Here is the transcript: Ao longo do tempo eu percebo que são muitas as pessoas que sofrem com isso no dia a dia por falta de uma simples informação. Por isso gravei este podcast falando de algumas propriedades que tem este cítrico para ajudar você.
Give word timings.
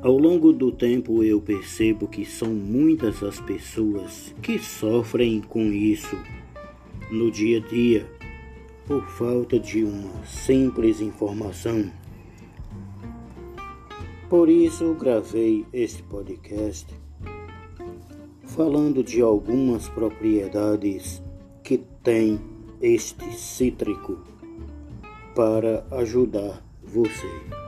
Ao 0.00 0.16
longo 0.16 0.52
do 0.52 0.70
tempo 0.70 1.24
eu 1.24 1.40
percebo 1.40 2.06
que 2.06 2.24
são 2.24 2.54
muitas 2.54 3.20
as 3.20 3.40
pessoas 3.40 4.32
que 4.40 4.56
sofrem 4.56 5.40
com 5.40 5.72
isso 5.72 6.16
no 7.10 7.32
dia 7.32 7.58
a 7.58 7.68
dia 7.68 8.08
por 8.86 9.04
falta 9.08 9.58
de 9.58 9.82
uma 9.82 10.24
simples 10.24 11.00
informação. 11.00 11.90
Por 14.30 14.48
isso 14.48 14.94
gravei 14.94 15.66
este 15.72 16.00
podcast 16.04 16.86
falando 18.44 19.02
de 19.02 19.20
algumas 19.20 19.88
propriedades 19.88 21.20
que 21.64 21.78
tem 22.04 22.40
este 22.80 23.32
cítrico 23.36 24.16
para 25.34 25.84
ajudar 25.90 26.64
você. 26.84 27.67